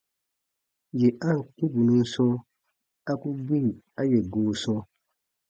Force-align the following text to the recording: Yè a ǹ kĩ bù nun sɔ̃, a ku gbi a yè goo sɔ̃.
Yè 0.99 1.07
a 1.27 1.29
ǹ 1.39 1.39
kĩ 1.55 1.65
bù 1.73 1.79
nun 1.87 2.01
sɔ̃, 2.13 2.33
a 3.11 3.13
ku 3.21 3.29
gbi 3.45 3.57
a 3.99 4.01
yè 4.11 4.19
goo 4.31 4.51
sɔ̃. 4.63 4.79